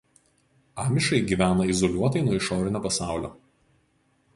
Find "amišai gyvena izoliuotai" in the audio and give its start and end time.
0.83-2.25